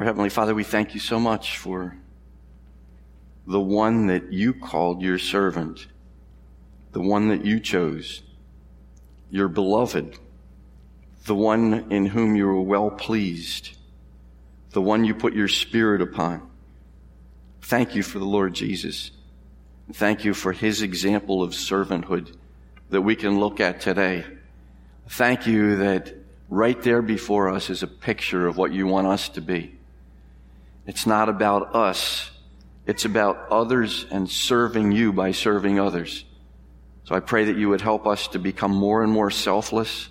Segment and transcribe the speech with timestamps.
[0.00, 1.94] Our Heavenly Father, we thank you so much for
[3.46, 5.88] the one that you called your servant,
[6.92, 8.22] the one that you chose,
[9.30, 10.18] your beloved,
[11.26, 13.76] the one in whom you were well pleased,
[14.70, 16.48] the one you put your spirit upon.
[17.60, 19.10] Thank you for the Lord Jesus.
[19.92, 22.34] Thank you for his example of servanthood
[22.88, 24.24] that we can look at today.
[25.10, 26.14] Thank you that
[26.48, 29.76] right there before us is a picture of what you want us to be.
[30.90, 32.32] It's not about us.
[32.84, 36.24] It's about others and serving you by serving others.
[37.04, 40.08] So I pray that you would help us to become more and more selfless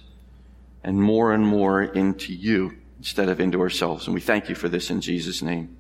[0.82, 4.08] and more and more into you instead of into ourselves.
[4.08, 5.76] And we thank you for this in Jesus' name.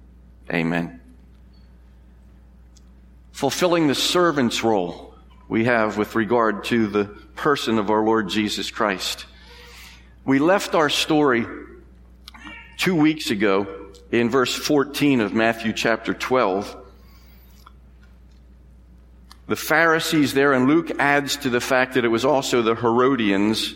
[0.51, 0.99] Amen.
[3.31, 5.15] Fulfilling the servant's role
[5.47, 7.05] we have with regard to the
[7.37, 9.27] person of our Lord Jesus Christ.
[10.25, 11.45] We left our story
[12.75, 13.79] two weeks ago
[14.11, 16.75] in verse 14 of Matthew chapter 12.
[19.47, 23.73] The Pharisees there, and Luke adds to the fact that it was also the Herodians.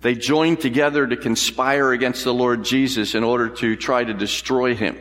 [0.00, 4.74] They joined together to conspire against the Lord Jesus in order to try to destroy
[4.74, 4.98] him.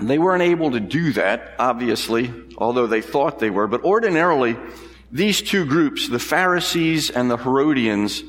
[0.00, 4.56] They weren't able to do that, obviously, although they thought they were, but ordinarily,
[5.10, 8.22] these two groups, the Pharisees and the Herodians,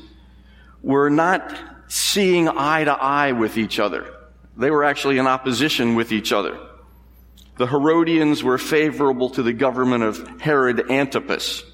[0.82, 1.54] were not
[1.90, 4.06] seeing eye to eye with each other.
[4.56, 6.56] They were actually in opposition with each other.
[7.56, 11.64] The Herodians were favorable to the government of Herod Antipas.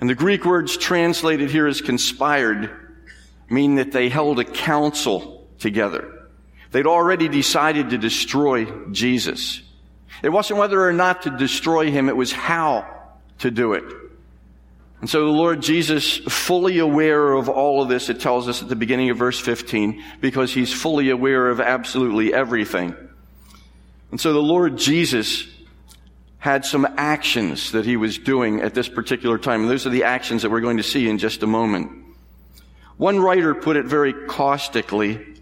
[0.00, 2.68] And the Greek words translated here as conspired
[3.48, 6.12] mean that they held a council together.
[6.72, 9.62] They'd already decided to destroy Jesus.
[10.24, 12.86] It wasn't whether or not to destroy him, it was how
[13.38, 13.84] to do it.
[15.00, 18.68] And so the Lord Jesus, fully aware of all of this, it tells us at
[18.68, 22.96] the beginning of verse 15, because he's fully aware of absolutely everything.
[24.10, 25.46] And so the Lord Jesus
[26.38, 29.62] had some actions that he was doing at this particular time.
[29.62, 31.90] And those are the actions that we're going to see in just a moment.
[32.96, 35.35] One writer put it very caustically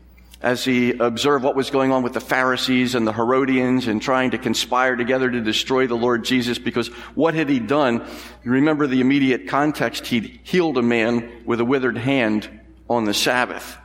[0.45, 4.33] as he observed what was going on with the Pharisees and the Herodians and trying
[4.33, 8.07] to conspire together to destroy the Lord Jesus because what had he done?
[8.45, 10.07] You remember the immediate context.
[10.07, 12.61] He'd healed a man with a withered hand
[12.91, 13.79] on the Sabbath.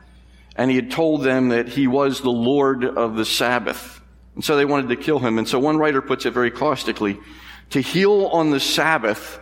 [0.57, 4.01] And he had told them that he was the Lord of the Sabbath.
[4.35, 5.37] And so they wanted to kill him.
[5.37, 7.21] And so one writer puts it very caustically.
[7.69, 9.39] To heal on the Sabbath,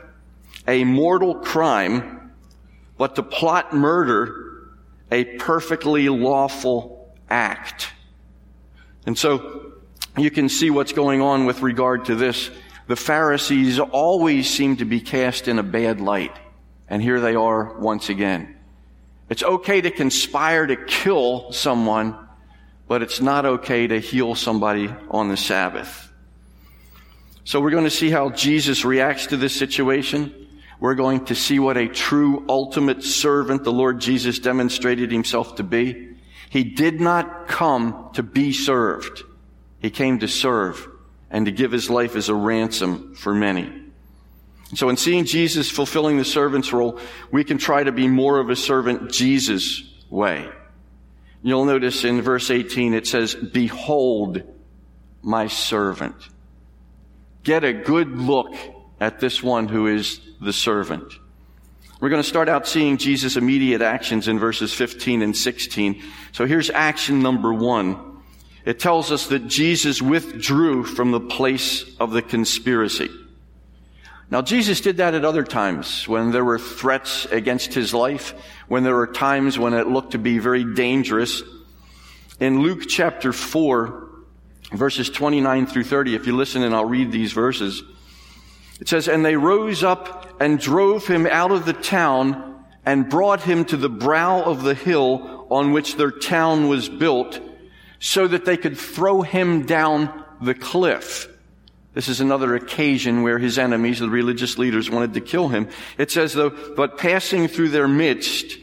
[0.67, 2.31] a mortal crime,
[2.95, 4.69] but to plot murder,
[5.11, 6.97] a perfectly lawful
[7.29, 7.89] act.
[9.05, 9.73] And so
[10.17, 12.49] you can see what's going on with regard to this.
[12.88, 16.35] The Pharisees always seem to be cast in a bad light.
[16.87, 18.55] And here they are once again.
[19.29, 22.17] It's okay to conspire to kill someone,
[22.87, 26.11] but it's not okay to heal somebody on the Sabbath.
[27.43, 30.33] So we're going to see how Jesus reacts to this situation.
[30.79, 35.63] We're going to see what a true ultimate servant the Lord Jesus demonstrated himself to
[35.63, 36.16] be.
[36.50, 39.24] He did not come to be served.
[39.80, 40.88] He came to serve
[41.30, 43.84] and to give his life as a ransom for many.
[44.75, 47.00] So in seeing Jesus fulfilling the servant's role,
[47.31, 50.50] we can try to be more of a servant Jesus way.
[51.41, 54.44] You'll notice in verse 18 it says, Behold
[55.22, 56.16] my servant.
[57.44, 58.56] Get a good look
[59.00, 61.14] at this one who is the servant.
[62.00, 66.03] We're going to start out seeing Jesus' immediate actions in verses 15 and 16.
[66.31, 68.22] So here's action number one.
[68.66, 73.09] It tells us that Jesus withdrew from the place of the conspiracy.
[74.30, 78.34] Now, Jesus did that at other times when there were threats against his life,
[78.68, 81.41] when there were times when it looked to be very dangerous.
[82.40, 84.09] In Luke chapter 4,
[84.74, 87.81] verses 29 through 30, if you listen and I'll read these verses,
[88.81, 93.41] it says, And they rose up and drove him out of the town and brought
[93.41, 97.39] him to the brow of the hill on which their town was built
[97.99, 101.28] so that they could throw him down the cliff.
[101.93, 105.67] This is another occasion where his enemies, the religious leaders, wanted to kill him.
[105.97, 108.57] It says though, but passing through their midst,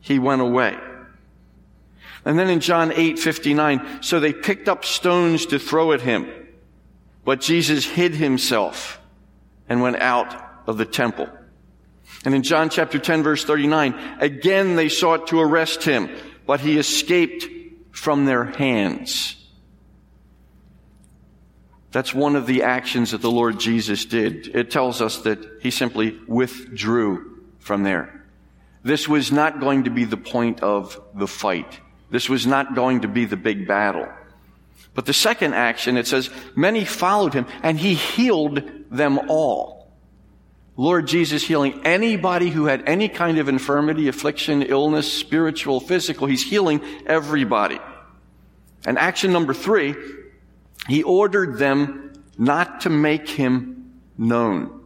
[0.00, 0.78] he went away.
[2.24, 6.28] And then in John 8, 59, so they picked up stones to throw at him,
[7.24, 9.00] but Jesus hid himself
[9.68, 11.28] and went out of the temple.
[12.24, 16.08] And in John chapter 10 verse 39, again they sought to arrest him,
[16.46, 17.46] but he escaped
[17.90, 19.36] from their hands.
[21.92, 24.54] That's one of the actions that the Lord Jesus did.
[24.54, 28.24] It tells us that he simply withdrew from there.
[28.82, 31.80] This was not going to be the point of the fight.
[32.10, 34.08] This was not going to be the big battle.
[34.94, 39.75] But the second action, it says, many followed him and he healed them all.
[40.76, 46.26] Lord Jesus healing anybody who had any kind of infirmity, affliction, illness, spiritual, physical.
[46.26, 47.78] He's healing everybody.
[48.84, 49.94] And action number three,
[50.86, 54.84] he ordered them not to make him known.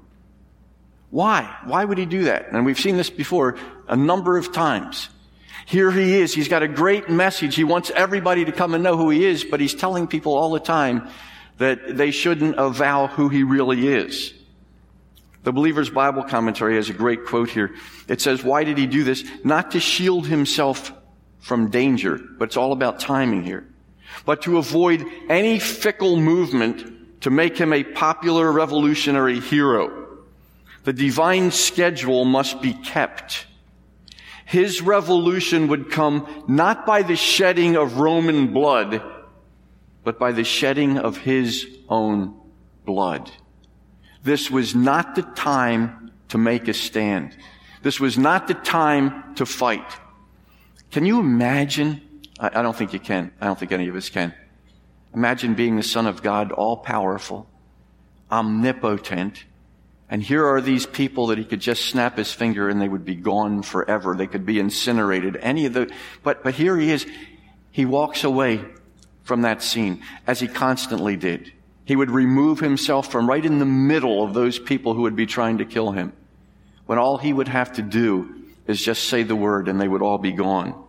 [1.10, 1.56] Why?
[1.64, 2.52] Why would he do that?
[2.52, 3.56] And we've seen this before
[3.88, 5.08] a number of times.
[5.66, 6.32] Here he is.
[6.32, 7.56] He's got a great message.
[7.56, 10.50] He wants everybody to come and know who he is, but he's telling people all
[10.50, 11.08] the time
[11.58, 14.32] that they shouldn't avow who he really is.
[15.42, 17.74] The Believer's Bible Commentary has a great quote here.
[18.08, 19.24] It says, why did he do this?
[19.42, 20.92] Not to shield himself
[21.38, 23.66] from danger, but it's all about timing here.
[24.26, 30.08] But to avoid any fickle movement to make him a popular revolutionary hero.
[30.84, 33.46] The divine schedule must be kept.
[34.44, 39.02] His revolution would come not by the shedding of Roman blood,
[40.02, 42.34] but by the shedding of his own
[42.84, 43.30] blood.
[44.22, 47.36] This was not the time to make a stand.
[47.82, 49.90] This was not the time to fight.
[50.90, 52.02] Can you imagine?
[52.38, 53.32] I, I don't think you can.
[53.40, 54.34] I don't think any of us can.
[55.14, 57.48] Imagine being the Son of God, all powerful,
[58.30, 59.44] omnipotent,
[60.10, 63.04] and here are these people that he could just snap his finger and they would
[63.04, 64.16] be gone forever.
[64.16, 65.36] They could be incinerated.
[65.36, 65.92] Any of the,
[66.24, 67.06] but, but here he is.
[67.70, 68.64] He walks away
[69.22, 71.52] from that scene as he constantly did.
[71.90, 75.26] He would remove himself from right in the middle of those people who would be
[75.26, 76.12] trying to kill him.
[76.86, 78.32] When all he would have to do
[78.68, 80.80] is just say the word and they would all be gone.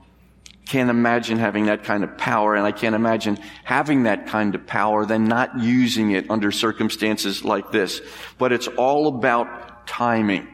[0.68, 4.68] Can't imagine having that kind of power, and I can't imagine having that kind of
[4.68, 8.00] power, then not using it under circumstances like this.
[8.38, 10.48] But it's all about timing.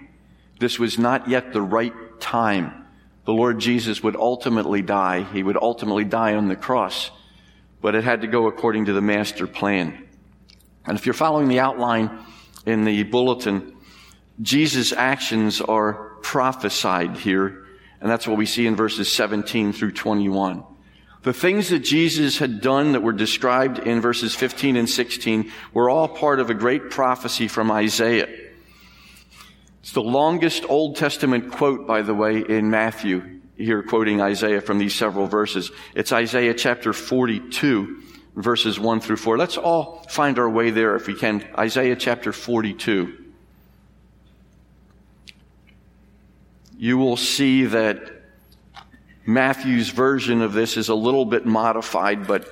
[0.62, 2.86] This was not yet the right time.
[3.26, 5.24] The Lord Jesus would ultimately die.
[5.24, 7.12] He would ultimately die on the cross.
[7.82, 10.07] But it had to go according to the master plan.
[10.88, 12.18] And if you're following the outline
[12.66, 13.76] in the bulletin,
[14.42, 17.68] Jesus' actions are prophesied here
[18.00, 20.64] and that's what we see in verses 17 through 21.
[21.24, 25.90] The things that Jesus had done that were described in verses 15 and 16 were
[25.90, 28.30] all part of a great prophecy from Isaiah.
[29.82, 34.78] It's the longest Old Testament quote, by the way, in Matthew, here quoting Isaiah from
[34.78, 35.72] these several verses.
[35.96, 38.04] It's Isaiah chapter 42,
[38.38, 39.38] verses 1 through 4.
[39.38, 41.46] Let's all find our way there if we can.
[41.58, 43.26] Isaiah chapter 42.
[46.78, 48.12] you will see that
[49.26, 52.48] Matthew's version of this is a little bit modified, but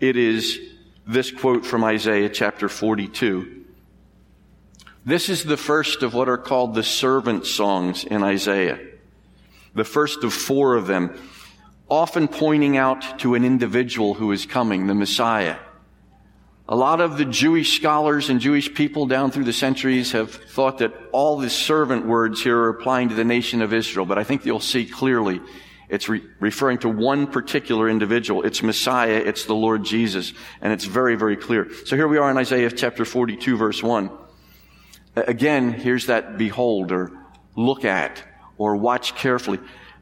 [0.00, 0.58] it is
[1.06, 3.64] this quote from Isaiah chapter 42.
[5.04, 8.78] This is the first of what are called the servant songs in Isaiah.
[9.74, 11.18] The first of four of them,
[11.88, 15.56] often pointing out to an individual who is coming, the Messiah.
[16.68, 20.78] A lot of the Jewish scholars and Jewish people down through the centuries have thought
[20.78, 24.24] that all the servant words here are applying to the nation of Israel, but I
[24.24, 25.40] think you'll see clearly
[25.88, 28.42] it's re- referring to one particular individual.
[28.42, 31.68] It's Messiah, it's the Lord Jesus, and it's very, very clear.
[31.86, 34.10] So here we are in Isaiah chapter 42 verse 1.
[35.16, 37.10] Again, here's that behold or
[37.56, 38.22] look at
[38.58, 39.58] or watch carefully.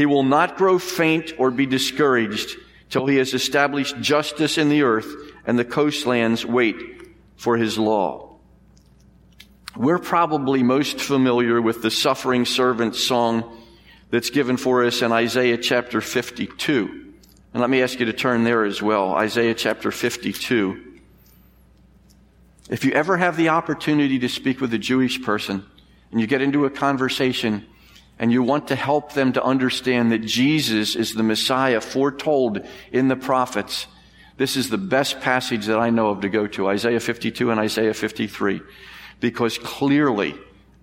[0.00, 2.56] He will not grow faint or be discouraged
[2.88, 5.14] till he has established justice in the earth
[5.44, 6.74] and the coastlands wait
[7.36, 8.38] for his law.
[9.76, 13.62] We're probably most familiar with the suffering servant song
[14.08, 17.12] that's given for us in Isaiah chapter 52.
[17.52, 19.12] And let me ask you to turn there as well.
[19.12, 20.98] Isaiah chapter 52.
[22.70, 25.62] If you ever have the opportunity to speak with a Jewish person
[26.10, 27.66] and you get into a conversation
[28.20, 32.60] and you want to help them to understand that Jesus is the Messiah foretold
[32.92, 33.86] in the prophets,
[34.36, 37.58] this is the best passage that I know of to go to, Isaiah 52 and
[37.58, 38.60] Isaiah 53.
[39.20, 40.34] Because clearly,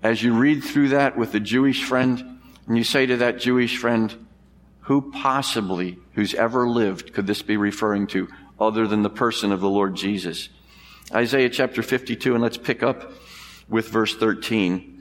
[0.02, 3.78] as you read through that with the Jewish friend, and you say to that Jewish
[3.78, 4.28] friend,
[4.82, 8.28] who possibly, who's ever lived, could this be referring to
[8.60, 10.50] other than the person of the Lord Jesus?
[11.14, 13.12] Isaiah chapter 52, and let's pick up
[13.70, 14.97] with verse 13.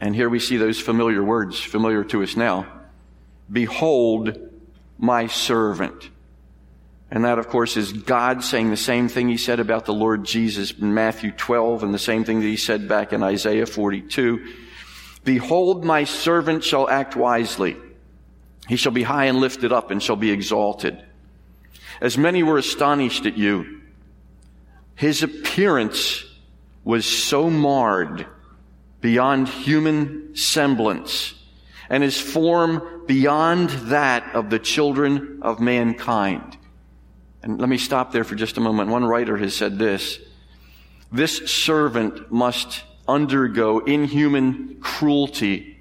[0.00, 2.66] And here we see those familiar words, familiar to us now.
[3.50, 4.38] Behold
[4.98, 6.10] my servant
[7.10, 10.24] And that, of course, is God saying the same thing he said about the Lord
[10.24, 14.46] Jesus in Matthew 12 and the same thing that he said back in Isaiah 42.
[15.24, 17.76] Behold, my servant shall act wisely.
[18.68, 21.02] He shall be high and lifted up and shall be exalted.
[22.00, 23.80] As many were astonished at you,
[24.94, 26.24] his appearance
[26.84, 28.26] was so marred
[29.00, 31.34] beyond human semblance
[31.88, 36.56] and his form beyond that of the children of mankind.
[37.42, 38.90] And let me stop there for just a moment.
[38.90, 40.20] One writer has said this.
[41.10, 45.78] This servant must undergo inhuman cruelty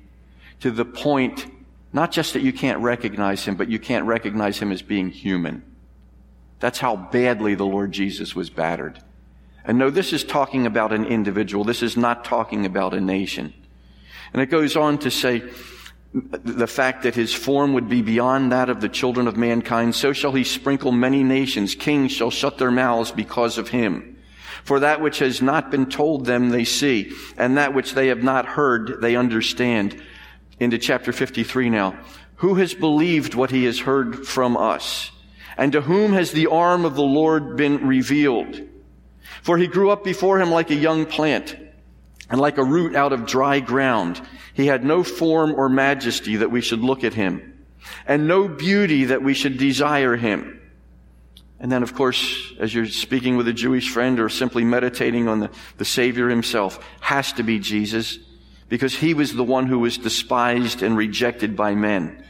[0.62, 1.46] to the point
[1.92, 5.64] not just that you can't recognize him, but you can't recognize him as being human.
[6.60, 9.00] That's how badly the Lord Jesus was battered.
[9.70, 11.64] And no, this is talking about an individual.
[11.64, 13.54] This is not talking about a nation.
[14.34, 15.44] And it goes on to say,
[16.12, 20.12] the fact that his form would be beyond that of the children of mankind, so
[20.12, 21.76] shall he sprinkle many nations.
[21.76, 24.18] Kings shall shut their mouths because of him.
[24.64, 28.24] For that which has not been told them they see, and that which they have
[28.24, 30.02] not heard they understand.
[30.60, 31.96] Into chapter 53 now.
[32.38, 35.12] Who has believed what he has heard from us?
[35.58, 38.69] And to whom has the arm of the Lord been revealed?
[39.42, 41.56] For he grew up before him like a young plant,
[42.30, 44.22] and like a root out of dry ground.
[44.54, 47.66] He had no form or majesty that we should look at him,
[48.06, 50.62] and no beauty that we should desire him.
[51.60, 55.40] And then, of course, as you're speaking with a Jewish friend or simply meditating on
[55.40, 58.18] the, the Savior himself, has to be Jesus,
[58.70, 62.24] because he was the one who was despised and rejected by men,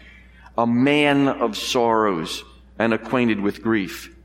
[0.58, 2.44] a man of sorrows
[2.80, 4.16] and acquainted with grief.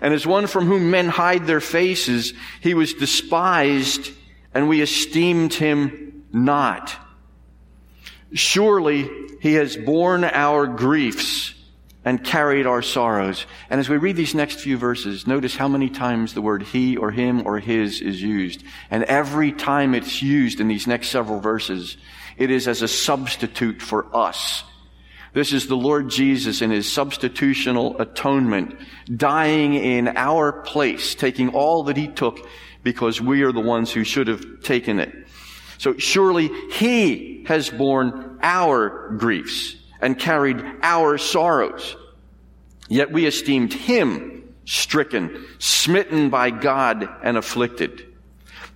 [0.00, 4.10] And as one from whom men hide their faces, he was despised
[4.54, 6.94] and we esteemed him not.
[8.32, 9.08] Surely
[9.40, 11.54] he has borne our griefs
[12.04, 13.46] and carried our sorrows.
[13.68, 16.96] And as we read these next few verses, notice how many times the word he
[16.96, 18.64] or him or his is used.
[18.90, 21.96] And every time it's used in these next several verses,
[22.36, 24.64] it is as a substitute for us.
[25.34, 28.76] This is the Lord Jesus in his substitutional atonement,
[29.14, 32.46] dying in our place, taking all that he took
[32.82, 35.14] because we are the ones who should have taken it.
[35.78, 41.96] So surely he has borne our griefs and carried our sorrows.
[42.88, 48.06] Yet we esteemed him stricken, smitten by God and afflicted.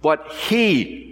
[0.00, 1.11] But he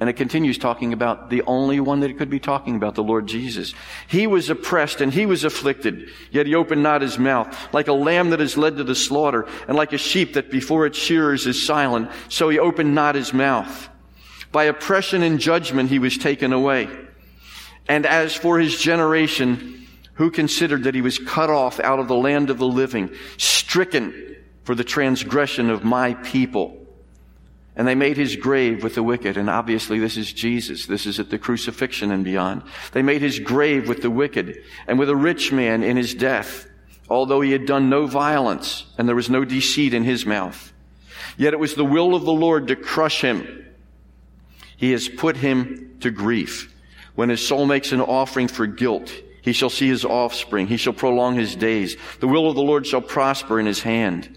[0.00, 3.02] And it continues talking about the only one that it could be talking about, the
[3.02, 3.74] Lord Jesus.
[4.06, 7.56] He was oppressed and he was afflicted, yet he opened not his mouth.
[7.72, 10.86] Like a lamb that is led to the slaughter, and like a sheep that before
[10.86, 13.88] its shearers is silent, so he opened not his mouth.
[14.52, 16.88] By oppression and judgment he was taken away.
[17.88, 22.16] And as for his generation, who considered that he was cut off out of the
[22.16, 26.87] land of the living, stricken for the transgression of my people.
[27.78, 29.36] And they made his grave with the wicked.
[29.36, 30.86] And obviously this is Jesus.
[30.86, 32.64] This is at the crucifixion and beyond.
[32.92, 34.58] They made his grave with the wicked
[34.88, 36.66] and with a rich man in his death,
[37.08, 40.72] although he had done no violence and there was no deceit in his mouth.
[41.36, 43.64] Yet it was the will of the Lord to crush him.
[44.76, 46.74] He has put him to grief.
[47.14, 50.66] When his soul makes an offering for guilt, he shall see his offspring.
[50.66, 51.96] He shall prolong his days.
[52.18, 54.36] The will of the Lord shall prosper in his hand.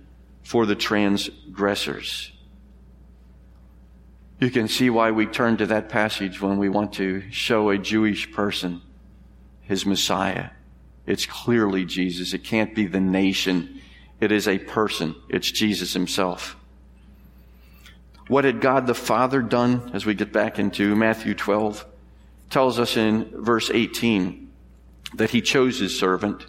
[0.43, 2.31] for the transgressors.
[4.39, 7.77] You can see why we turn to that passage when we want to show a
[7.77, 8.81] Jewish person
[9.61, 10.49] his Messiah.
[11.05, 12.33] It's clearly Jesus.
[12.33, 13.81] It can't be the nation
[14.21, 15.15] it is a person.
[15.27, 16.55] It's Jesus himself.
[18.27, 21.85] What had God the Father done as we get back into Matthew 12?
[22.51, 24.49] Tells us in verse 18
[25.15, 26.45] that he chose his servant.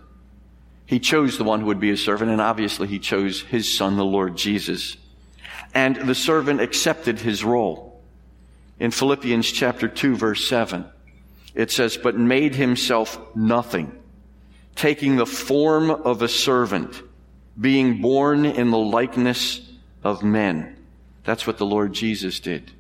[0.87, 3.97] He chose the one who would be his servant, and obviously he chose his son,
[3.97, 4.97] the Lord Jesus.
[5.75, 8.01] And the servant accepted his role.
[8.83, 10.85] in Philippians chapter 2 verse 7.
[11.55, 13.97] It says, but made himself nothing,
[14.75, 17.01] taking the form of a servant,
[17.61, 19.61] being born in the likeness
[20.03, 20.77] of men.
[21.23, 22.73] That's what the Lord Jesus did.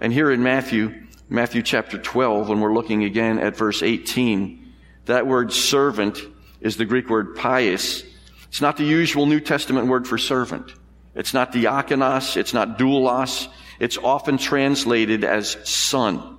[0.00, 4.74] And here in Matthew, Matthew chapter 12, when we're looking again at verse 18,
[5.06, 6.18] that word servant
[6.62, 8.04] is the Greek word pais.
[8.48, 10.72] It's not the usual New Testament word for servant.
[11.14, 12.36] It's not diakonos.
[12.36, 13.48] It's not doulos.
[13.78, 16.38] It's often translated as son.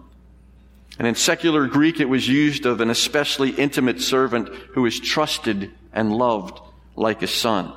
[0.97, 5.71] And in secular Greek, it was used of an especially intimate servant who is trusted
[5.91, 6.59] and loved
[6.95, 7.73] like a son.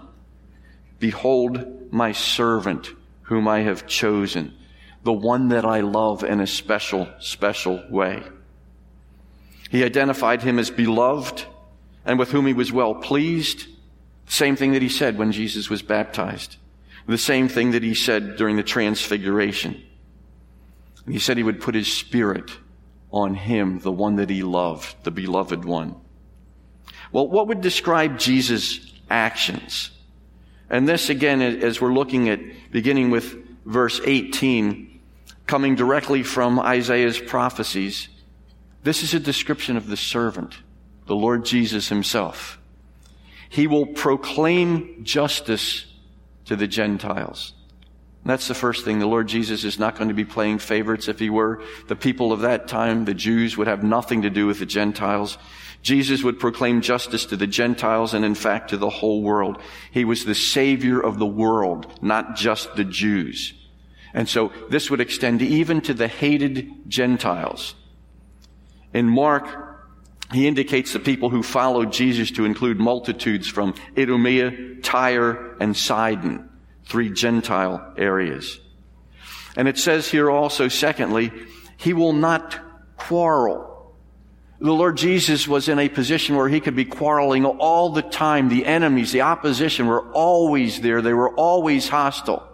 [0.98, 2.90] Behold my servant
[3.22, 4.54] whom I have chosen,
[5.02, 8.22] the one that I love in a special, special way.
[9.70, 11.44] He identified him as beloved
[12.06, 13.66] and with whom he was well pleased.
[14.26, 16.56] Same thing that he said when Jesus was baptized.
[17.06, 19.82] The same thing that he said during the transfiguration.
[21.08, 22.50] He said he would put his spirit
[23.10, 25.94] on him, the one that he loved, the beloved one.
[27.12, 29.90] Well, what would describe Jesus' actions?
[30.68, 32.40] And this again, as we're looking at
[32.72, 35.00] beginning with verse 18,
[35.46, 38.08] coming directly from Isaiah's prophecies,
[38.82, 40.56] this is a description of the servant,
[41.06, 42.58] the Lord Jesus himself.
[43.48, 45.86] He will proclaim justice
[46.46, 47.52] to the Gentiles.
[48.24, 48.98] That's the first thing.
[48.98, 51.06] The Lord Jesus is not going to be playing favorites.
[51.06, 54.48] If he were, the people of that time, the Jews, would have nothing to do
[54.48, 55.38] with the Gentiles.
[55.80, 59.62] Jesus would proclaim justice to the Gentiles and in fact to the whole world.
[59.92, 63.54] He was the Savior of the world, not just the Jews.
[64.12, 67.76] And so this would extend even to the hated Gentiles.
[68.92, 69.65] In Mark,
[70.32, 76.50] he indicates the people who followed Jesus to include multitudes from Idumea, Tyre, and Sidon
[76.84, 78.60] three Gentile areas.
[79.56, 81.32] And it says here also, secondly,
[81.76, 82.58] he will not
[82.96, 83.94] quarrel.
[84.58, 88.48] The Lord Jesus was in a position where he could be quarreling all the time.
[88.48, 91.02] The enemies, the opposition were always there.
[91.02, 92.46] They were always hostile.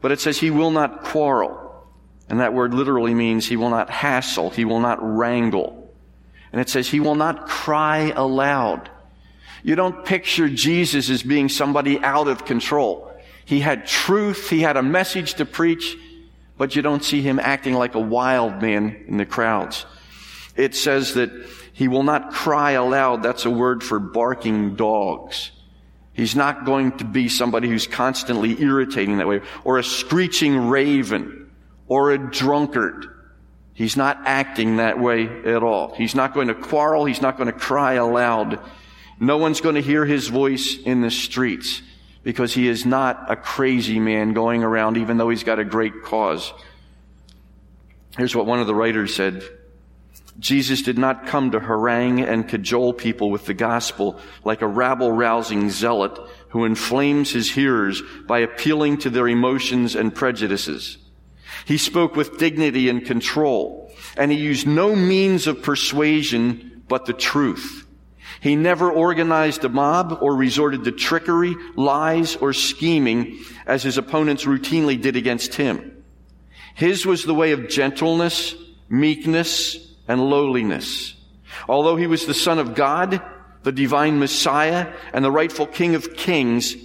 [0.00, 1.84] But it says he will not quarrel.
[2.28, 4.50] And that word literally means he will not hassle.
[4.50, 5.75] He will not wrangle.
[6.52, 8.90] And it says he will not cry aloud.
[9.62, 13.12] You don't picture Jesus as being somebody out of control.
[13.44, 14.48] He had truth.
[14.48, 15.96] He had a message to preach,
[16.56, 19.86] but you don't see him acting like a wild man in the crowds.
[20.54, 21.30] It says that
[21.72, 23.22] he will not cry aloud.
[23.22, 25.50] That's a word for barking dogs.
[26.12, 31.50] He's not going to be somebody who's constantly irritating that way, or a screeching raven,
[31.88, 33.06] or a drunkard.
[33.76, 35.94] He's not acting that way at all.
[35.94, 37.04] He's not going to quarrel.
[37.04, 38.58] He's not going to cry aloud.
[39.20, 41.82] No one's going to hear his voice in the streets
[42.22, 46.02] because he is not a crazy man going around even though he's got a great
[46.02, 46.54] cause.
[48.16, 49.44] Here's what one of the writers said.
[50.38, 55.12] Jesus did not come to harangue and cajole people with the gospel like a rabble
[55.12, 60.96] rousing zealot who inflames his hearers by appealing to their emotions and prejudices.
[61.66, 67.12] He spoke with dignity and control, and he used no means of persuasion but the
[67.12, 67.84] truth.
[68.40, 74.44] He never organized a mob or resorted to trickery, lies, or scheming as his opponents
[74.44, 76.04] routinely did against him.
[76.76, 78.54] His was the way of gentleness,
[78.88, 79.76] meekness,
[80.06, 81.14] and lowliness.
[81.68, 83.20] Although he was the son of God,
[83.64, 86.76] the divine Messiah, and the rightful King of Kings,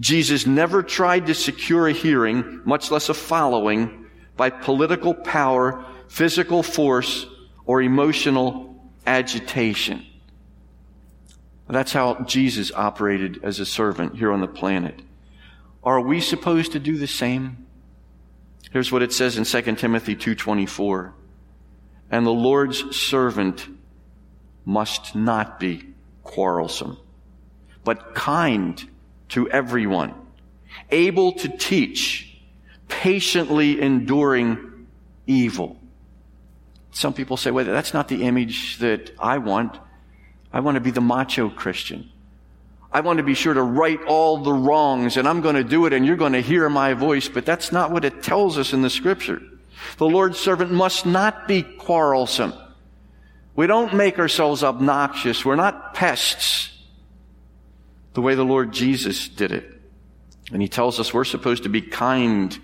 [0.00, 4.01] Jesus never tried to secure a hearing, much less a following,
[4.42, 7.26] by political power, physical force,
[7.64, 8.74] or emotional
[9.06, 10.04] agitation.
[11.68, 15.00] That's how Jesus operated as a servant here on the planet.
[15.84, 17.68] Are we supposed to do the same?
[18.72, 21.12] Here's what it says in 2 Timothy 2:24.
[22.10, 23.68] And the Lord's servant
[24.64, 25.84] must not be
[26.24, 26.96] quarrelsome,
[27.84, 28.90] but kind
[29.28, 30.14] to everyone,
[30.90, 32.31] able to teach,
[33.00, 34.86] patiently enduring
[35.26, 35.78] evil.
[36.90, 39.78] Some people say, well, that's not the image that I want.
[40.52, 42.10] I want to be the macho Christian.
[42.92, 45.86] I want to be sure to right all the wrongs and I'm going to do
[45.86, 48.74] it and you're going to hear my voice, but that's not what it tells us
[48.74, 49.40] in the scripture.
[49.96, 52.52] The Lord's servant must not be quarrelsome.
[53.56, 55.44] We don't make ourselves obnoxious.
[55.44, 56.70] We're not pests
[58.12, 59.80] the way the Lord Jesus did it.
[60.52, 62.58] And he tells us we're supposed to be kind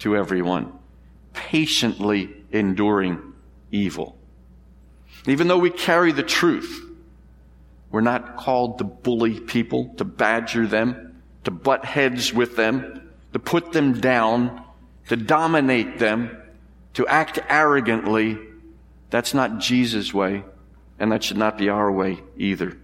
[0.00, 0.72] to everyone,
[1.32, 3.34] patiently enduring
[3.70, 4.16] evil.
[5.26, 6.84] Even though we carry the truth,
[7.90, 13.38] we're not called to bully people, to badger them, to butt heads with them, to
[13.38, 14.64] put them down,
[15.08, 16.36] to dominate them,
[16.94, 18.38] to act arrogantly,
[19.10, 20.44] that's not Jesus' way,
[20.98, 22.76] and that should not be our way either.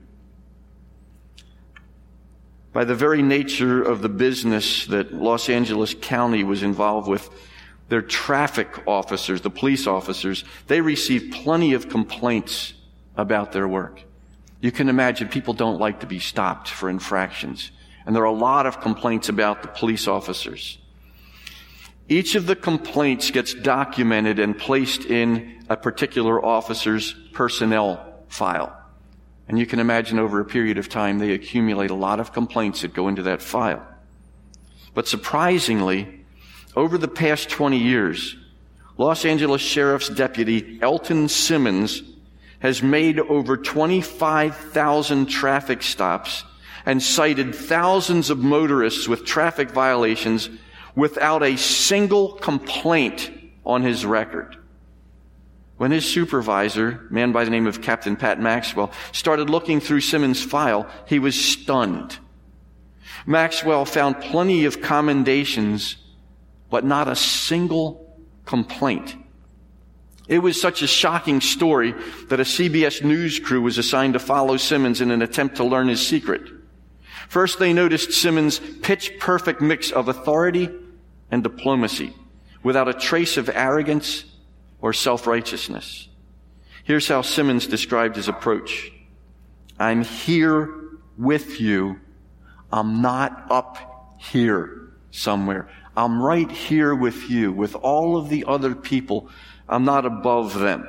[2.74, 7.30] By the very nature of the business that Los Angeles County was involved with,
[7.88, 12.74] their traffic officers, the police officers, they received plenty of complaints
[13.16, 14.02] about their work.
[14.60, 17.70] You can imagine people don't like to be stopped for infractions.
[18.06, 20.78] And there are a lot of complaints about the police officers.
[22.08, 28.83] Each of the complaints gets documented and placed in a particular officer's personnel file.
[29.48, 32.80] And you can imagine over a period of time, they accumulate a lot of complaints
[32.82, 33.86] that go into that file.
[34.94, 36.24] But surprisingly,
[36.76, 38.36] over the past 20 years,
[38.96, 42.02] Los Angeles Sheriff's Deputy Elton Simmons
[42.60, 46.44] has made over 25,000 traffic stops
[46.86, 50.48] and cited thousands of motorists with traffic violations
[50.94, 53.30] without a single complaint
[53.66, 54.56] on his record.
[55.76, 60.42] When his supervisor, man by the name of Captain Pat Maxwell, started looking through Simmons'
[60.42, 62.18] file, he was stunned.
[63.26, 65.96] Maxwell found plenty of commendations,
[66.70, 69.16] but not a single complaint.
[70.28, 71.92] It was such a shocking story
[72.28, 75.88] that a CBS News crew was assigned to follow Simmons in an attempt to learn
[75.88, 76.42] his secret.
[77.28, 80.70] First, they noticed Simmons' pitch perfect mix of authority
[81.30, 82.14] and diplomacy
[82.62, 84.24] without a trace of arrogance
[84.84, 86.08] or self righteousness.
[86.84, 88.92] Here's how Simmons described his approach
[89.80, 90.72] I'm here
[91.16, 91.98] with you.
[92.70, 95.70] I'm not up here somewhere.
[95.96, 99.30] I'm right here with you, with all of the other people.
[99.70, 100.86] I'm not above them.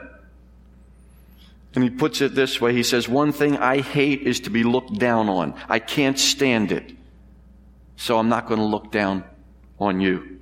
[1.74, 2.74] And he puts it this way.
[2.74, 5.54] He says, one thing I hate is to be looked down on.
[5.70, 6.92] I can't stand it.
[7.96, 9.24] So I'm not going to look down
[9.80, 10.35] on you.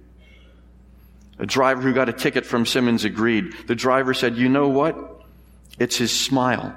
[1.44, 3.54] A driver who got a ticket from Simmons agreed.
[3.68, 4.96] The driver said, You know what?
[5.78, 6.74] It's his smile.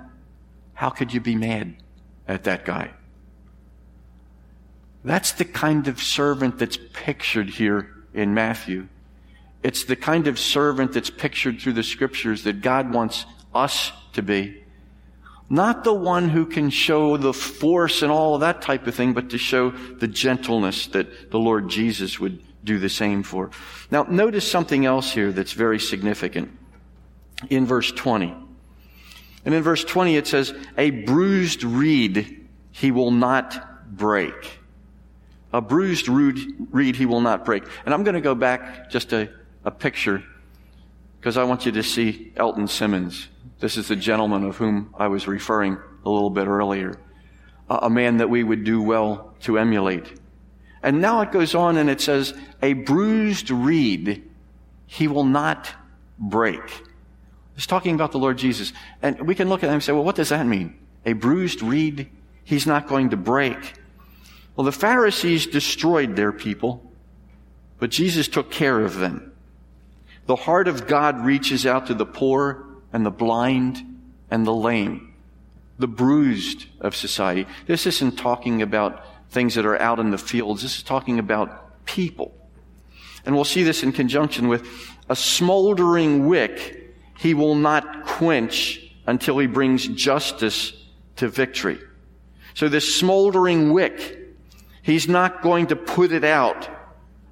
[0.75, 1.77] How could you be mad
[2.27, 2.91] at that guy?
[5.05, 8.89] That's the kind of servant that's pictured here in Matthew.
[9.63, 13.25] It's the kind of servant that's pictured through the scriptures that God wants
[13.55, 14.65] us to be.
[15.49, 19.13] Not the one who can show the force and all of that type of thing,
[19.13, 23.51] but to show the gentleness that the Lord Jesus would do the same for.
[23.91, 26.51] Now, notice something else here that's very significant
[27.49, 28.35] in verse 20.
[29.45, 34.59] And in verse 20 it says, A bruised reed he will not break.
[35.53, 37.65] A bruised reed he will not break.
[37.85, 39.31] And I'm going to go back just a,
[39.65, 40.23] a picture
[41.19, 43.29] because I want you to see Elton Simmons.
[43.61, 46.99] This is the gentleman of whom I was referring a little bit earlier.
[47.71, 50.21] A, a man that we would do well to emulate.
[50.87, 54.23] And now it goes on and it says, a bruised reed
[54.87, 55.69] he will not
[56.17, 56.63] break.
[57.57, 58.73] It's talking about the Lord Jesus.
[59.03, 60.79] And we can look at him and say, well, what does that mean?
[61.05, 62.09] A bruised reed
[62.45, 63.75] he's not going to break.
[64.55, 66.89] Well, the Pharisees destroyed their people,
[67.81, 69.33] but Jesus took care of them.
[70.27, 73.83] The heart of God reaches out to the poor and the blind
[74.31, 75.15] and the lame,
[75.81, 77.45] the bruised of society.
[77.67, 79.05] This isn't talking about
[79.37, 80.63] things that are out in the fields.
[80.63, 82.35] This is talking about people.
[83.27, 84.67] And we'll see this in conjunction with
[85.11, 90.73] a smoldering wick he will not quench until he brings justice
[91.17, 91.79] to victory.
[92.55, 94.19] So this smoldering wick,
[94.81, 96.67] he's not going to put it out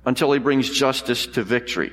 [0.05, 1.90] until he brings justice to victory.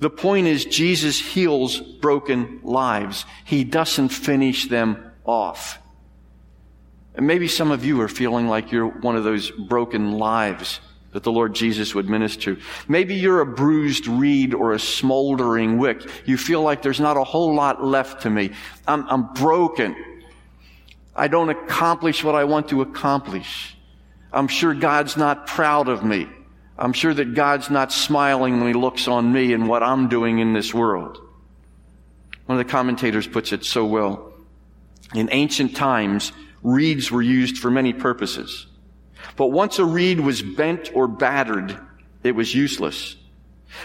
[0.00, 3.24] The point is Jesus heals broken lives.
[3.44, 5.78] He doesn't finish them off.
[7.14, 10.80] And maybe some of you are feeling like you're one of those broken lives
[11.12, 12.54] that the Lord Jesus would minister.
[12.54, 12.60] to.
[12.88, 16.08] Maybe you're a bruised reed or a smoldering wick.
[16.24, 18.52] You feel like there's not a whole lot left to me.
[18.88, 19.94] I'm, I'm broken.
[21.14, 23.76] I don't accomplish what I want to accomplish.
[24.32, 26.26] I'm sure God's not proud of me.
[26.78, 30.38] I'm sure that God's not smiling when He looks on me and what I'm doing
[30.38, 31.18] in this world.
[32.46, 34.32] One of the commentators puts it so well.
[35.14, 38.66] In ancient times, reeds were used for many purposes.
[39.36, 41.78] But once a reed was bent or battered,
[42.22, 43.16] it was useless.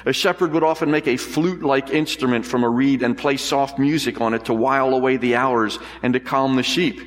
[0.06, 4.20] A shepherd would often make a flute-like instrument from a reed and play soft music
[4.20, 7.00] on it to while away the hours and to calm the sheep.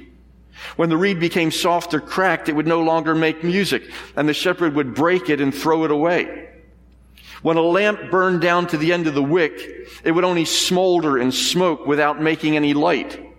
[0.76, 4.34] When the reed became soft or cracked, it would no longer make music, and the
[4.34, 6.48] shepherd would break it and throw it away.
[7.42, 11.16] When a lamp burned down to the end of the wick, it would only smolder
[11.16, 13.29] and smoke without making any light.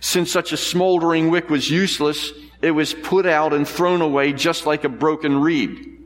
[0.00, 4.66] Since such a smoldering wick was useless, it was put out and thrown away just
[4.66, 5.98] like a broken reed.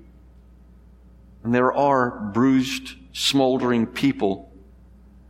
[1.44, 4.52] And there are bruised, smoldering people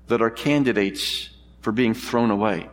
[0.07, 1.31] that are candidates
[1.61, 2.69] for being thrown away.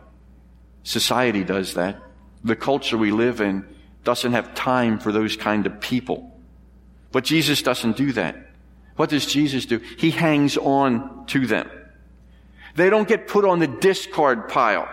[0.82, 2.00] Society does that.
[2.44, 3.66] The culture we live in
[4.04, 6.38] doesn't have time for those kind of people.
[7.12, 8.36] But Jesus doesn't do that.
[8.96, 9.80] What does Jesus do?
[9.98, 11.70] He hangs on to them.
[12.74, 14.88] They don't get put on the discard pile,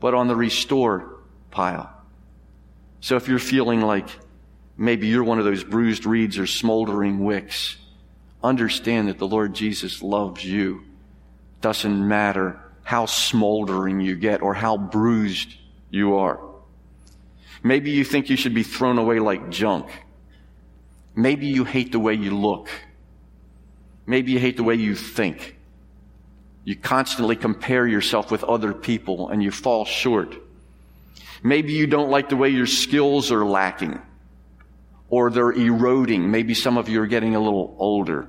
[0.00, 1.92] but on the restore pile.
[3.00, 4.08] So if you're feeling like
[4.76, 7.76] maybe you're one of those bruised reeds or smoldering wicks,
[8.42, 10.82] understand that the Lord Jesus loves you.
[11.60, 15.54] Doesn't matter how smoldering you get or how bruised
[15.90, 16.40] you are.
[17.62, 19.90] Maybe you think you should be thrown away like junk.
[21.14, 22.68] Maybe you hate the way you look.
[24.06, 25.56] Maybe you hate the way you think.
[26.70, 30.36] You constantly compare yourself with other people and you fall short.
[31.42, 34.00] Maybe you don't like the way your skills are lacking
[35.08, 36.30] or they're eroding.
[36.30, 38.28] Maybe some of you are getting a little older.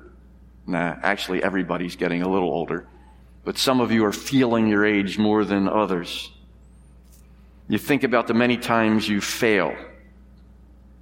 [0.65, 2.87] Nah, actually everybody's getting a little older.
[3.45, 6.31] But some of you are feeling your age more than others.
[7.67, 9.75] You think about the many times you fail.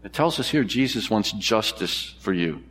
[0.04, 2.64] It tells us here Jesus wants justice for you.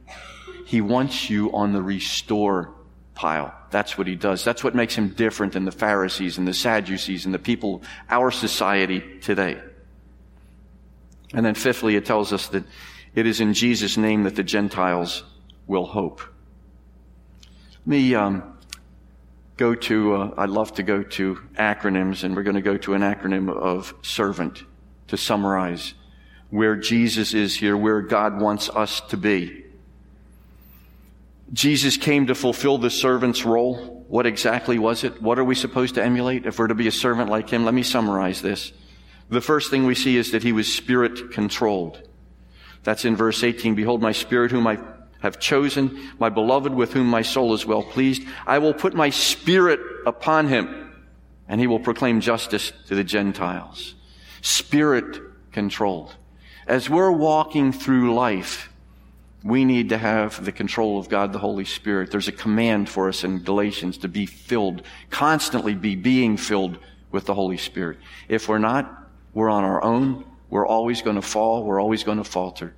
[0.67, 2.75] He wants you on the restore
[3.19, 3.53] pile.
[3.71, 4.45] That's what he does.
[4.45, 8.31] That's what makes him different than the Pharisees and the Sadducees and the people, our
[8.31, 9.61] society today.
[11.35, 12.63] And then fifthly, it tells us that
[13.17, 15.25] it is in Jesus' name that the Gentiles
[15.67, 16.23] will hope.
[17.81, 18.57] Let me um,
[19.57, 22.95] go to, uh, I love to go to acronyms, and we're going to go to
[22.95, 24.63] an acronym of servant
[25.09, 25.95] to summarize
[26.51, 29.65] where Jesus is here, where God wants us to be.
[31.53, 34.05] Jesus came to fulfill the servant's role.
[34.09, 35.21] What exactly was it?
[35.23, 37.65] What are we supposed to emulate if we're to be a servant like him?
[37.65, 38.73] Let me summarize this.
[39.31, 42.03] The first thing we see is that he was spirit controlled.
[42.83, 43.75] That's in verse 18.
[43.75, 44.79] Behold, my spirit whom I
[45.21, 48.23] have chosen, my beloved with whom my soul is well pleased.
[48.47, 50.93] I will put my spirit upon him
[51.49, 53.95] and he will proclaim justice to the Gentiles.
[54.43, 56.15] Spirit controlled.
[56.67, 58.68] As we're walking through life,
[59.49, 62.11] we need to have the control of God, the Holy Spirit.
[62.11, 66.79] There's a command for us in Galatians to be filled, constantly be being filled
[67.11, 67.99] with the Holy Spirit.
[68.29, 70.25] If we're not, we're on our own.
[70.51, 71.65] We're always going to fall.
[71.65, 72.75] We're always going to falter.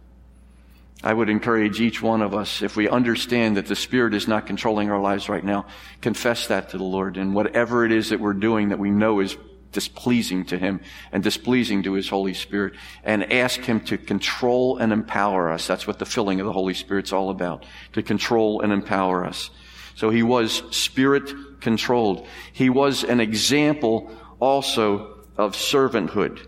[1.02, 4.46] I would encourage each one of us, if we understand that the Spirit is not
[4.46, 5.66] controlling our lives right now,
[6.02, 7.16] confess that to the Lord.
[7.16, 9.36] And whatever it is that we're doing that we know is
[9.72, 10.80] displeasing to Him
[11.12, 15.66] and displeasing to His Holy Spirit and ask Him to control and empower us.
[15.66, 17.64] That's what the filling of the Holy Spirit's all about.
[17.92, 19.50] To control and empower us.
[19.94, 22.26] So He was Spirit controlled.
[22.52, 26.46] He was an example also of servanthood.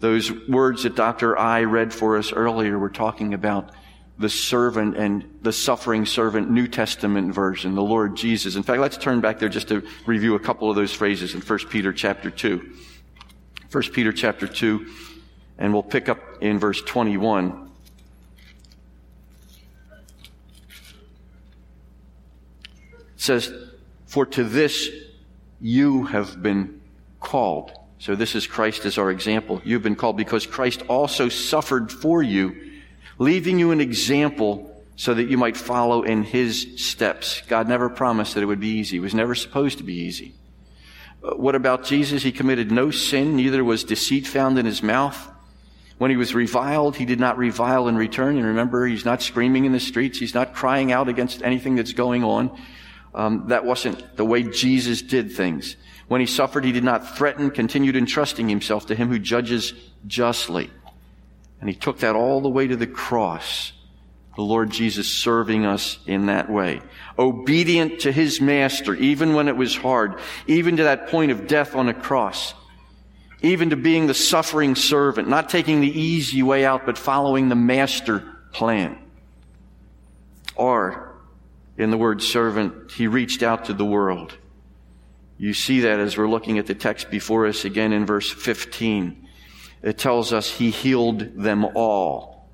[0.00, 1.38] Those words that Dr.
[1.38, 3.70] I read for us earlier were talking about
[4.20, 8.54] the servant and the suffering servant New Testament version, the Lord Jesus.
[8.54, 11.40] In fact, let's turn back there just to review a couple of those phrases in
[11.40, 12.76] 1 Peter chapter 2.
[13.72, 14.86] 1 Peter chapter 2,
[15.58, 17.70] and we'll pick up in verse 21.
[22.90, 23.50] It says,
[24.04, 24.90] For to this
[25.62, 26.82] you have been
[27.20, 27.72] called.
[27.98, 29.62] So this is Christ as our example.
[29.64, 32.69] You've been called because Christ also suffered for you
[33.20, 37.42] leaving you an example so that you might follow in his steps.
[37.42, 38.96] God never promised that it would be easy.
[38.96, 40.34] It was never supposed to be easy.
[41.22, 42.22] Uh, what about Jesus?
[42.22, 45.28] He committed no sin, neither was deceit found in his mouth.
[45.98, 48.38] When he was reviled, he did not revile in return.
[48.38, 50.18] And remember, he's not screaming in the streets.
[50.18, 52.58] He's not crying out against anything that's going on.
[53.14, 55.76] Um, that wasn't the way Jesus did things.
[56.08, 59.74] When he suffered, he did not threaten, continued entrusting himself to him who judges
[60.06, 60.70] justly.
[61.60, 63.72] And he took that all the way to the cross.
[64.36, 66.80] The Lord Jesus serving us in that way.
[67.18, 71.74] Obedient to his master, even when it was hard, even to that point of death
[71.74, 72.54] on a cross,
[73.42, 77.54] even to being the suffering servant, not taking the easy way out, but following the
[77.54, 78.98] master plan.
[80.54, 81.14] Or,
[81.76, 84.36] in the word servant, he reached out to the world.
[85.36, 89.19] You see that as we're looking at the text before us again in verse 15
[89.82, 92.48] it tells us he healed them all.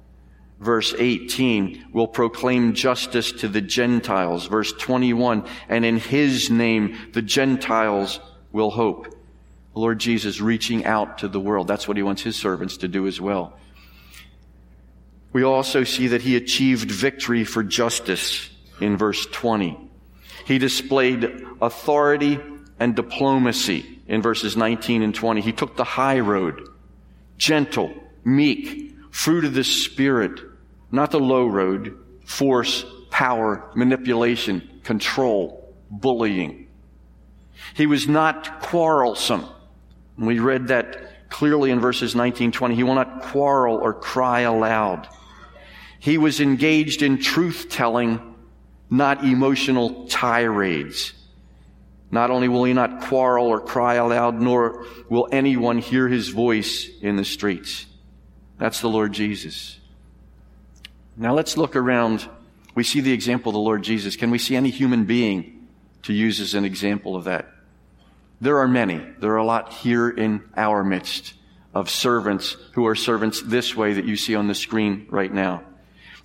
[0.60, 4.46] Verse 18 will proclaim justice to the Gentiles.
[4.46, 8.20] Verse 21, and in his name the Gentiles
[8.52, 9.06] will hope.
[9.74, 11.68] The Lord Jesus reaching out to the world.
[11.68, 13.52] That's what he wants his servants to do as well.
[15.34, 18.48] We also see that he achieved victory for justice
[18.80, 19.78] in verse 20.
[20.46, 22.40] He displayed authority
[22.80, 25.42] and diplomacy in verses 19 and 20.
[25.42, 26.66] He took the high road
[27.38, 27.92] gentle,
[28.25, 30.40] meek, fruit of the Spirit,
[30.90, 36.68] not the low road, force, power, manipulation, control, bullying.
[37.75, 39.44] He was not quarrelsome.
[40.18, 42.75] We read that clearly in verses 19, 20.
[42.75, 45.09] He will not quarrel or cry aloud.
[45.99, 48.20] He was engaged in truth telling,
[48.90, 51.12] not emotional tirades.
[52.11, 56.88] Not only will he not quarrel or cry aloud, nor will anyone hear his voice
[57.01, 57.87] in the streets.
[58.59, 59.79] That's the Lord Jesus.
[61.16, 62.29] Now let's look around.
[62.75, 64.16] We see the example of the Lord Jesus.
[64.16, 65.69] Can we see any human being
[66.03, 67.49] to use as an example of that?
[68.40, 69.01] There are many.
[69.19, 71.35] There are a lot here in our midst
[71.75, 75.62] of servants who are servants this way that you see on the screen right now.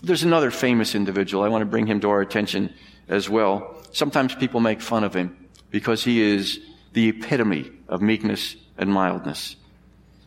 [0.04, 1.44] There's another famous individual.
[1.44, 2.74] I want to bring him to our attention
[3.08, 3.82] as well.
[3.92, 5.41] Sometimes people make fun of him
[5.72, 6.60] because he is
[6.94, 9.56] the epitome of meekness and mildness.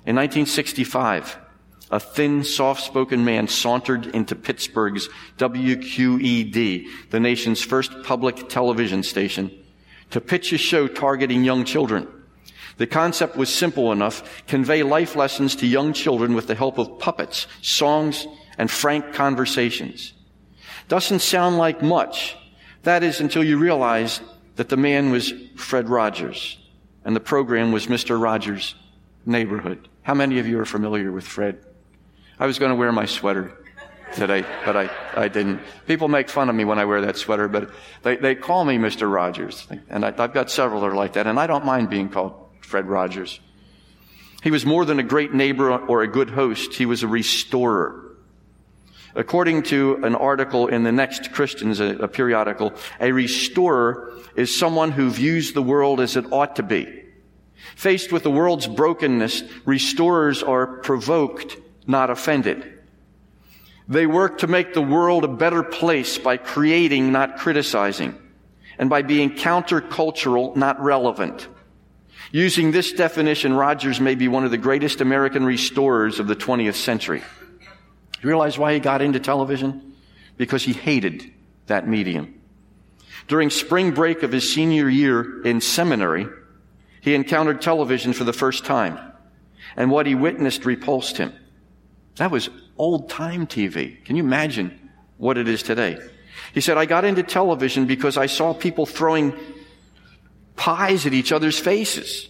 [0.06, 1.38] In 1965,
[1.90, 9.50] a thin, soft-spoken man sauntered into Pittsburgh's WQED, the nation's first public television station,
[10.10, 12.08] to pitch a show targeting young children.
[12.76, 16.98] The concept was simple enough, convey life lessons to young children with the help of
[16.98, 18.26] puppets, songs,
[18.58, 20.12] and frank conversations.
[20.88, 22.36] Doesn't sound like much.
[22.82, 24.20] That is until you realize
[24.56, 26.58] that the man was Fred Rogers
[27.04, 28.20] and the program was Mr.
[28.20, 28.74] Rogers'
[29.26, 29.88] Neighborhood.
[30.02, 31.58] How many of you are familiar with Fred?
[32.38, 33.52] I was going to wear my sweater
[34.14, 35.60] today, but I, I didn't.
[35.86, 37.70] People make fun of me when I wear that sweater, but
[38.02, 39.10] they, they call me Mr.
[39.12, 39.66] Rogers.
[39.88, 42.34] And I, I've got several that are like that, and I don't mind being called
[42.60, 43.40] Fred Rogers.
[44.42, 46.74] He was more than a great neighbor or a good host.
[46.74, 48.03] He was a restorer.
[49.16, 54.90] According to an article in the Next Christians, a, a periodical, a restorer is someone
[54.90, 57.02] who views the world as it ought to be.
[57.76, 62.72] Faced with the world's brokenness, restorers are provoked, not offended.
[63.86, 68.18] They work to make the world a better place by creating, not criticizing,
[68.78, 71.46] and by being countercultural, not relevant.
[72.32, 76.74] Using this definition, Rogers may be one of the greatest American restorers of the 20th
[76.74, 77.22] century.
[78.22, 79.94] You realize why he got into television?
[80.36, 81.30] Because he hated
[81.66, 82.40] that medium.
[83.28, 86.26] During spring break of his senior year in seminary,
[87.00, 88.98] he encountered television for the first time,
[89.76, 91.32] and what he witnessed repulsed him.
[92.16, 94.04] That was old time TV.
[94.04, 95.98] Can you imagine what it is today?
[96.52, 99.34] He said, I got into television because I saw people throwing
[100.56, 102.28] pies at each other's faces.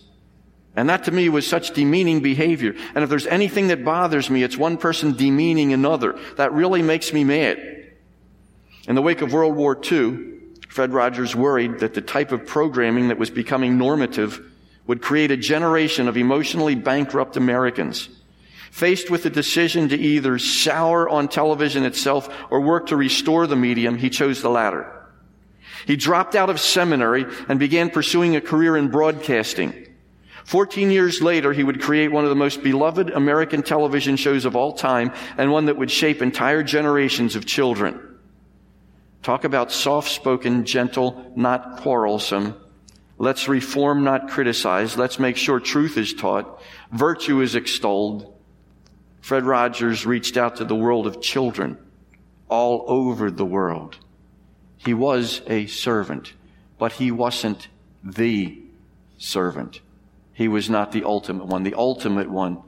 [0.77, 2.75] And that to me was such demeaning behavior.
[2.95, 6.19] And if there's anything that bothers me, it's one person demeaning another.
[6.37, 7.59] That really makes me mad.
[8.89, 10.33] In the wake of World War II,
[10.69, 14.41] Fred Rogers worried that the type of programming that was becoming normative
[14.87, 18.09] would create a generation of emotionally bankrupt Americans.
[18.71, 23.55] Faced with the decision to either sour on television itself or work to restore the
[23.55, 24.91] medium, he chose the latter.
[25.87, 29.87] He dropped out of seminary and began pursuing a career in broadcasting.
[30.45, 34.55] Fourteen years later, he would create one of the most beloved American television shows of
[34.55, 38.01] all time and one that would shape entire generations of children.
[39.23, 42.55] Talk about soft spoken, gentle, not quarrelsome.
[43.17, 44.99] Let's reform, not criticize.
[44.99, 46.61] Let's make sure truth is taught.
[46.93, 48.35] Virtue is extolled.
[49.23, 51.79] Fred Rogers reached out to the world of children
[52.51, 53.97] all over the world.
[54.77, 56.35] He was a servant,
[56.79, 57.69] but he wasn't
[58.03, 58.61] the
[59.17, 59.81] servant.
[60.35, 61.63] He was not the ultimate one.
[61.63, 62.63] The ultimate one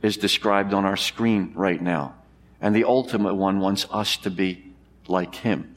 [0.00, 2.14] is described on our screen right now.
[2.60, 4.72] And the ultimate one wants us to be
[5.08, 5.74] like him.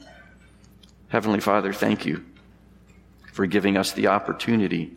[1.08, 2.24] Heavenly Father, thank you
[3.32, 4.96] for giving us the opportunity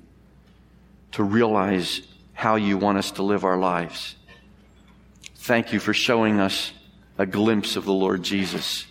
[1.14, 2.02] to realize
[2.34, 4.16] how you want us to live our lives.
[5.36, 6.72] Thank you for showing us
[7.18, 8.86] a glimpse of the Lord Jesus.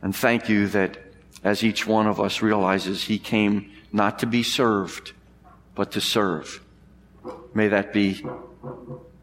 [0.00, 0.98] And thank you that
[1.42, 5.12] as each one of us realizes he came not to be served,
[5.74, 6.62] but to serve.
[7.54, 8.24] May that be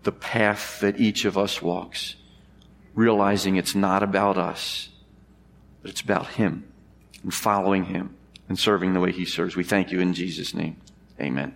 [0.03, 2.15] the path that each of us walks,
[2.93, 4.89] realizing it's not about us,
[5.81, 6.71] but it's about Him
[7.23, 8.15] and following Him
[8.47, 9.55] and serving the way He serves.
[9.55, 10.77] We thank you in Jesus' name.
[11.19, 11.55] Amen.